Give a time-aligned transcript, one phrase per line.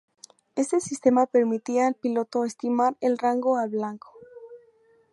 [0.55, 4.11] Este sistema permitía al piloto estimar el rango al blanco.